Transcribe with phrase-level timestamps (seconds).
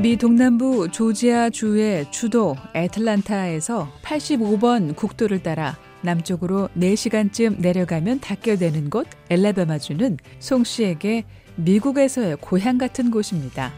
[0.00, 9.06] 미 동남부 조지아 주의 주도 애틀란타에서 85번 국도를 따라 남쪽으로 4시간쯤 내려가면 닿게 되는 곳
[9.28, 11.24] 엘라베마주는 송 씨에게
[11.56, 13.72] 미국에서의 고향 같은 곳입니다.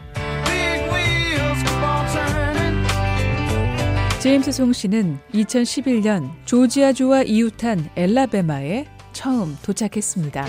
[4.21, 10.43] 제임스 송 씨는 2011년 조지아주와 이웃한 엘라베마에 처음 도착했습니다.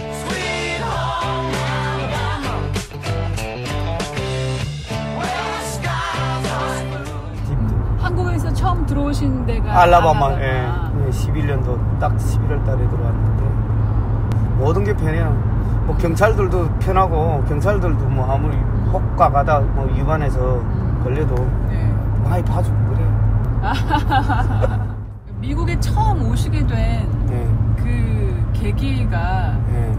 [7.99, 10.67] 한국에서 처음 들어오신 데가 알라바마, 예.
[11.11, 13.45] 11년도 딱 11월 달에 들어왔는데
[14.59, 15.31] 모든 게 편해요.
[15.87, 18.57] 뭐 경찰들도 편하고 경찰들도 뭐 아무리
[18.91, 20.63] 혹가 가다 뭐 위반해서
[21.03, 21.35] 걸려도
[21.69, 21.93] 네.
[22.25, 23.05] 많이 봐주고 그래.
[25.41, 27.24] 미국에 처음 오시게 된그 예.
[28.73, 29.93] 계기가 예.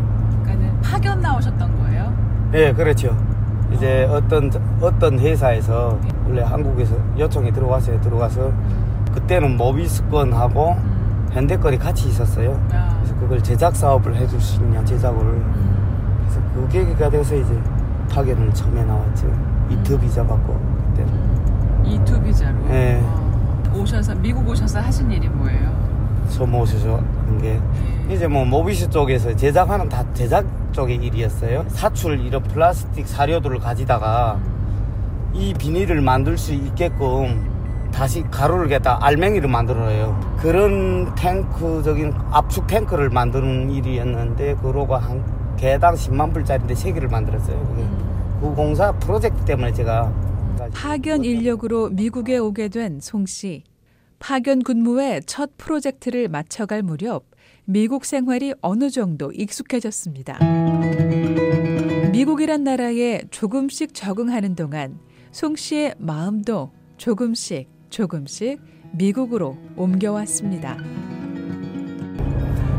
[0.43, 2.13] 그러니까는 파견 나오셨던 거예요?
[2.53, 3.15] 예, 그렇죠.
[3.71, 4.49] 이제 어 떤
[4.81, 7.99] 어떤 회사에서 원래 한국에서 요청이 들어왔어요.
[8.01, 8.51] 들어가서
[9.13, 11.27] 그때는 모비스건하고 음.
[11.31, 12.59] 현대건이 같이 있었어요.
[12.71, 12.95] 아.
[12.99, 15.19] 그래서 그걸 제작 사업을 해줄 수 있냐 제작을.
[15.21, 16.17] 음.
[16.21, 17.59] 그래서 그 계기가 돼서 이제
[18.09, 19.27] 파견을 처음에 나왔죠.
[19.69, 20.59] 이트 비자 받고
[20.93, 21.05] 그때.
[21.83, 23.01] 이투 비자로 예.
[23.03, 25.69] 어, 오셔서 미국 오셔서 하신 일이 뭐예요?
[26.29, 26.99] 처음 오셔서
[27.35, 27.59] 한 게.
[28.13, 31.65] 이제 뭐 모비스 쪽에서 제작하는 다 제작 쪽의 일이었어요.
[31.69, 34.39] 사출 이런 플라스틱 사료들을 가지다가
[35.33, 37.53] 이 비닐을 만들 수 있게끔
[37.91, 40.19] 다시 가루를 갖다 알맹이를 만들어요.
[40.37, 45.23] 그런 탱크적인 압축 탱크를 만드는 일이었는데 그로가 한
[45.57, 47.57] 개당 10만 불짜리인데 세 개를 만들었어요.
[47.67, 47.85] 그게.
[48.41, 50.11] 그 공사 프로젝트 때문에 제가
[50.73, 53.63] 파견 인력으로 미국에 오게 된 송 씨.
[54.19, 57.25] 파견 군무의 첫 프로젝트를 마쳐갈 무렵
[57.65, 60.39] 미국 생활이 어느 정도 익숙해졌습니다.
[62.11, 64.99] 미국이란 나라에 조금씩 적응하는 동안
[65.31, 68.59] 송 씨의 마음도 조금씩 조금씩
[68.93, 70.77] 미국으로 옮겨왔습니다.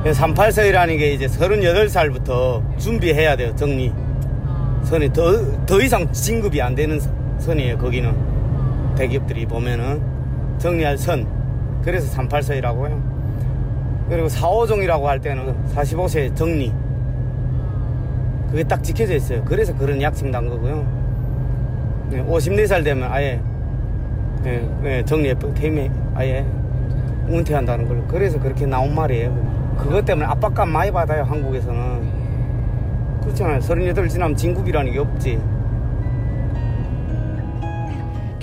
[0.05, 3.55] 38서이라는 게 이제 38살부터 준비해야 돼요.
[3.57, 3.93] 정리.
[4.85, 7.01] 선이 더, 더 이상 진급이 안 되는
[7.41, 7.77] 선이에요.
[7.77, 10.16] 거기는 대기업들이 보면은
[10.59, 11.27] 정리할 선.
[11.83, 13.01] 그래서 38서이라고요.
[14.09, 16.73] 그리고 4호종이라고 할 때는 45세 정리.
[18.51, 19.45] 그게 딱 지켜져 있어요.
[19.45, 20.87] 그래서 그런 약칭 단 거고요.
[22.11, 23.41] 네, 54살 되면 아예
[24.43, 26.47] 네, 네, 정리해 퇴임에 아예
[27.29, 29.75] 은퇴한다는 걸 그래서 그렇게 나온 말이에요.
[29.77, 32.27] 그것 때문에 압박감 많이 받아요 한국에서는.
[33.23, 33.61] 그렇잖아요.
[33.61, 35.41] 38 지나면 진급이라는 게 없지.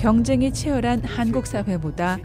[0.04, 2.18] 경쟁이 치열한 한국 사회보다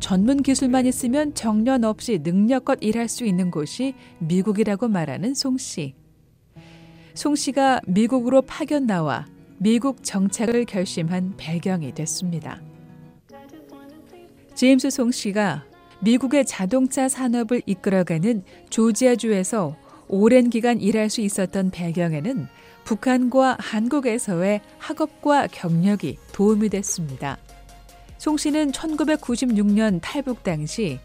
[0.00, 5.94] 전문 기술만 있으면 정년 없이 능력껏 일할 수 있는 곳이 미국이라고 말하는 송 씨.
[7.14, 9.26] 송 씨가 미국으로 파견 나와
[9.58, 12.60] 미국 정착을 결심한 배경이 됐습니다.
[14.56, 15.66] 제임스 송 씨가
[16.00, 19.76] 미국의 자동차 산업을 이끌어가는 조지아주에서
[20.08, 22.48] 오랜 기간 일할 수 있었던 배경에는
[22.90, 27.38] 북한과 한국에서의 학업과 경력이 도움이 됐습니다.
[28.18, 30.98] 송 씨는 1996년 탈북 당시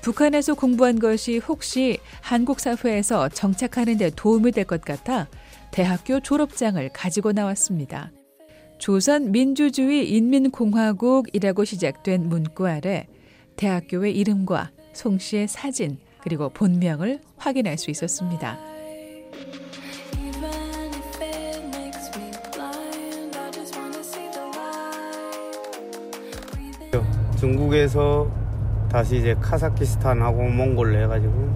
[0.00, 5.28] 북한에서 공부한 것이 혹시 한국 사회에서 정착하는 데 도움이 될 것 같아
[5.72, 8.12] 대학교 졸업장을 가지고 나왔습니다.
[8.78, 13.08] 조선 민주주의 인민공화국이라고 시작된 문구 아래
[13.56, 18.73] 대학교의 이름과 송 씨의 사진 그리고 본명을 확인할 수 있었습니다.
[27.36, 28.26] 중국에서
[28.90, 31.48] 다시 이제 카자키스탄하고 몽골로 해가지고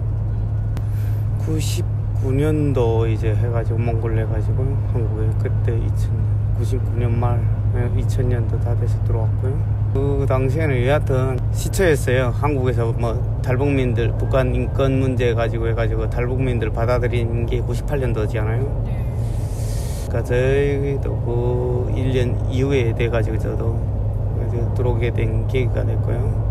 [1.45, 6.11] 99년도 이제 해가지고 몽골로 해가지고 한국에 그때 2000,
[6.59, 7.41] 99년 말
[7.97, 9.79] 2000년도 다 돼서 들어왔고요.
[9.93, 12.33] 그 당시에는 여하튼 시초였어요.
[12.35, 18.99] 한국에서 뭐 탈북민들 북한 인권 문제 가지고 해가지고 탈북민들 받아들인 게 98년도잖아요.
[20.07, 23.98] 그러니까 저희도 그 1년 이후에 돼가지고 저도
[24.75, 26.49] 들어오게 된 계기가 됐고요.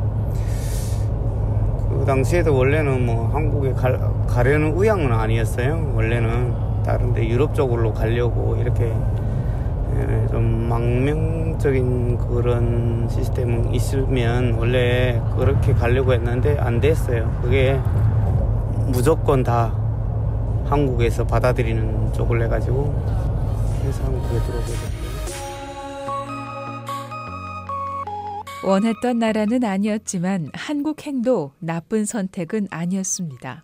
[1.89, 5.93] 그 당시에도 원래는 뭐 한국에 갈, 가려는 의향은 아니었어요.
[5.95, 8.93] 원래는 다른데 유럽 쪽으로 가려고 이렇게
[9.97, 17.31] 예, 좀 망명적인 그런 시스템은 있으면 원래 그렇게 가려고 했는데 안 됐어요.
[17.43, 17.79] 그게
[18.87, 19.73] 무조건 다
[20.67, 22.95] 한국에서 받아들이는 쪽을 해가지고
[23.81, 25.08] 그래서 한국에 들어오게 됐어요.
[28.65, 33.63] 원했던 나라는 아니었지만 한국 행도 나쁜 선택은 아니었습니다.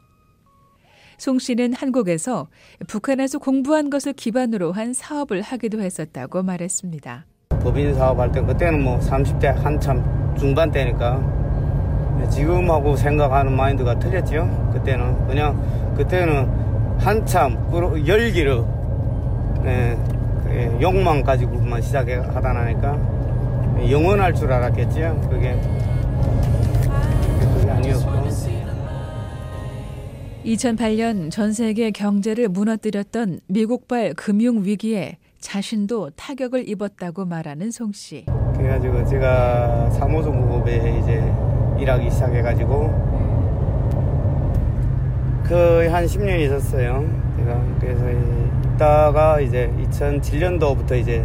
[1.18, 2.48] 송 씨는 한국에서
[2.86, 7.26] 북한에서 공부한 것을 기반으로 한 사업을 하기도 했었다고 말했습니다.
[7.60, 11.20] 법인 사업할 때 그때는 뭐 30대 한참 중반 때니까
[12.30, 14.70] 지금하고 생각하는 마인드가 틀렸죠.
[14.72, 16.48] 그때는 그냥 그때는
[16.98, 18.68] 한참 그 열기로
[19.64, 19.98] 예,
[20.44, 23.13] 그 욕망 가지고만 시작해 하다 나니까
[23.90, 25.28] 영원할 줄 알았겠죠.
[25.30, 25.60] 그게
[27.40, 28.24] 그게 아니었고.
[30.44, 38.26] 2008년 전 세계 경제를 무너뜨렸던 미국발 금융 위기에 자신도 타격을 입었다고 말하는 송 씨.
[38.56, 41.22] 그래가지고 제가 사무소국업에 이제
[41.78, 43.14] 일하기 시작해가지고
[45.46, 47.04] 거의 한 10년 있었어요.
[47.36, 48.04] 제가 그래서
[48.74, 51.24] 있다가 이제 2007년도부터 이제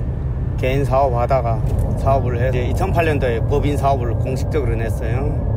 [0.59, 1.59] 개인 사업 하다가
[1.97, 5.47] 사업을 해 이제 2008년도에 법인 사업을 공식적으로 냈어요.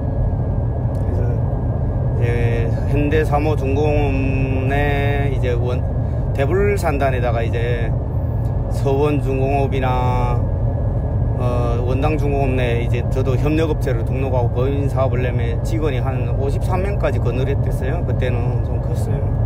[1.05, 1.33] 그래서
[2.21, 7.93] 이제 현대 사무중공업내 이제 원 대불산단에다가 이제
[8.71, 10.41] 서원중공업이나
[11.39, 18.05] 어, 원당중공업 내 이제 저도 협력업체로 등록하고 법인 사업을 내면 직원이 한 53명까지 거느렸댔어요.
[18.07, 19.43] 그때는 좀 컸어요.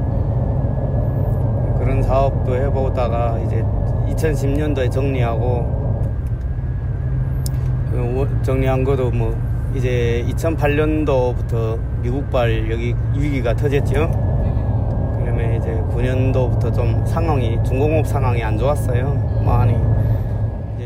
[1.79, 3.65] 그런 사업도 해보다가 이제
[4.09, 6.03] 2010년도에 정리하고
[7.91, 9.37] 그 워- 정리한 것도 뭐
[9.75, 14.09] 이제 2008년도부터 미국발 여기 위기가 터졌죠.
[15.21, 19.43] 그러면 이제 9년도부터 좀 상황이 중공업 상황이 안 좋았어요.
[19.45, 19.75] 많이.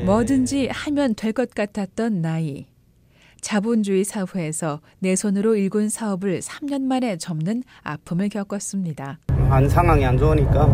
[0.05, 2.67] 뭐든지 하면 될 것 같았던 나이.
[3.43, 9.19] 자본주의 사회에서 내 손으로 일군 사업을 3년 만에 접는 아픔을 겪었습니다.
[9.49, 10.67] 안 상황이 안 좋으니까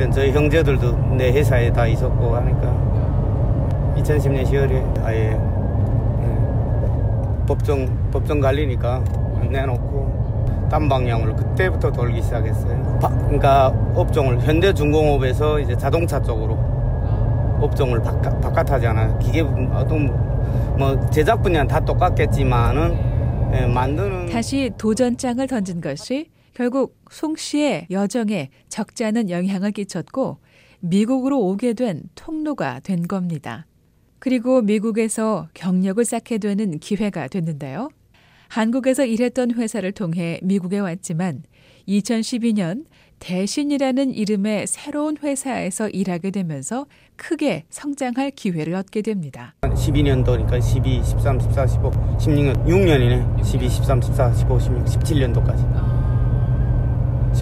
[0.00, 2.74] 그땐 저희 형제들도 내 회사에 다 있었고 하니까
[3.98, 5.38] 2010년 10월에 아예
[6.22, 9.04] 예, 법정 법정 갈리니까
[9.50, 12.98] 내놓고 딴 방향으로 그때부터 돌기 시작했어요.
[13.02, 16.54] 바- 그러니까 업종을 현대중공업에서 이제 자동차 쪽으로
[17.60, 19.18] 업종을 바깥, 바깥하잖아요.
[19.18, 20.06] 기계 어떤
[20.78, 22.96] 뭐 제작 분야는 다 똑같겠지만은
[23.52, 30.40] 예, 만드는 다시 도전장을 던진 것이 결국 송 씨의 여정에 적지 않은 영향을 끼쳤고
[30.80, 33.64] 미국으로 오게 된 통로가 된 겁니다.
[34.18, 37.88] 그리고 미국에서 경력을 쌓게 되는 기회가 됐는데요.
[38.48, 41.44] 한국에서 일했던 회사를 통해 미국에 왔지만
[41.88, 42.84] 2012년
[43.20, 46.84] 대신이라는 이름의 새로운 회사에서 일하게 되면서
[47.16, 49.54] 크게 성장할 기회를 얻게 됩니다.
[49.62, 53.44] 12년도니까 12, 13, 14, 15, 16년, 6년이네.
[53.44, 55.89] 12, 13, 14, 15, 16, 17년도까지.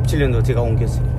[0.09, 1.19] 17년도 제가 옮겼으니까.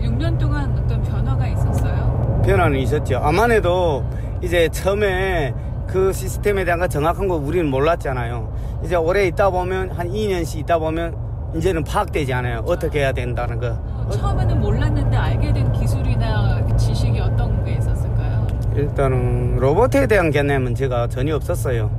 [0.00, 2.42] 6년 동안 어떤 변화가 있었어요?
[2.44, 3.18] 변화는 있었죠.
[3.18, 4.04] 아만 해도
[4.40, 5.52] 이제 처음에
[5.86, 8.52] 그 시스템에 대한 거 정확한 거 우리는 몰랐잖아요.
[8.84, 11.16] 이제 오래 있다 보면 한 2년씩 있다 보면
[11.56, 12.62] 이제는 파악되지 않아요.
[12.66, 13.76] 어떻게 해야 된다는 거.
[14.10, 18.46] 처음에는 몰랐는데 알게 된 기술이나 지식이 어떤 게 있었을까요?
[18.76, 21.90] 일단은 로봇에 대한 개념은 제가 전혀 없었어요.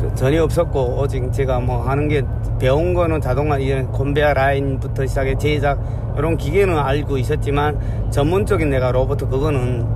[0.00, 2.22] 그 전혀 없었고 오직 제가 뭐 하는 게
[2.58, 5.78] 배운 거는 자동화 이런 컨베어 라인부터 시작해 제작
[6.16, 7.78] 이런 기계는 알고 있었지만
[8.10, 9.86] 전문적인 내가 로봇 그거는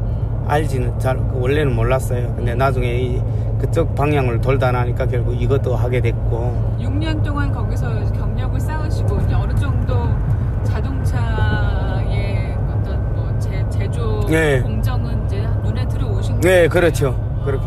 [0.46, 2.34] 알지는 잘 원래는 몰랐어요.
[2.36, 3.22] 근데 나중에 이
[3.58, 9.54] 그쪽 방향을 돌다 나니까 결국 이것도 하게 됐고 6년 동안 거기서 경력을 쌓으시고 이제 어느
[9.54, 9.94] 정도
[10.64, 14.60] 자동차의 어떤 뭐 제, 제조 네.
[14.60, 16.68] 공정은 이제 눈에 들어오신 네 거예요?
[16.68, 17.64] 그렇죠 그렇게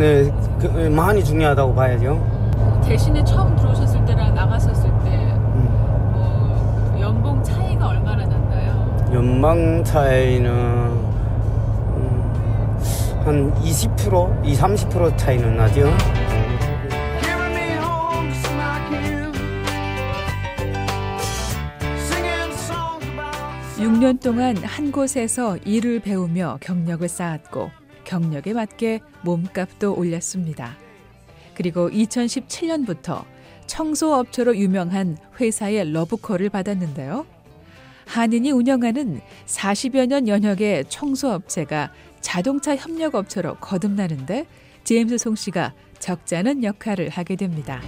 [0.00, 2.80] 네 그, 많이 중요하다고 봐야죠.
[2.82, 5.68] 대신에 처음 들어오셨을 때랑 나갔었을 때 음.
[6.14, 9.10] 뭐 연봉 차이가 얼마나 났나요?
[9.12, 10.50] 연방 차이는
[11.96, 12.32] 음,
[13.26, 15.82] 한 20%, 20, 30% 차이는 나죠.
[17.20, 19.32] Carry me home just like you.
[21.98, 23.36] Singing songs about
[23.78, 27.70] 6년 동안 한 곳에서 일을 배우며 경력을 쌓았고
[28.10, 30.76] 경력에 맞게 몸값도 올렸습니다.
[31.54, 33.24] 그리고 2017년부터
[33.66, 37.24] 청소업체로 유명한 회사의 러브콜을 받았는데요.
[38.08, 44.44] 한인이 운영하는 40여 년 연혁의 청소업체가 자동차 협력업체로 거듭나는데
[44.82, 47.80] 제임스 송 씨가 적지 않은 역할을 하게 됩니다.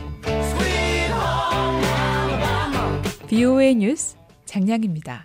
[3.26, 4.14] BOA 뉴스
[4.45, 5.21] 장량입니다.